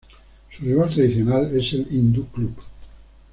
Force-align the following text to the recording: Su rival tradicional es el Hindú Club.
Su 0.49 0.63
rival 0.65 0.89
tradicional 0.91 1.55
es 1.55 1.73
el 1.73 1.85
Hindú 1.93 2.25
Club. 2.29 2.55